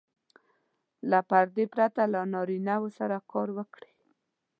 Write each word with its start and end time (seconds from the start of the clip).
له 1.09 1.19
پردې 1.29 1.65
پرته 1.73 2.01
له 2.13 2.21
نارینه 2.33 2.75
وو 2.81 2.89
سره 2.97 3.15
کار 3.31 3.49
وکړي. 3.57 3.93